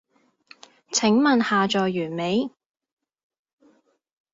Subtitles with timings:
[0.91, 2.49] 請問下載完未？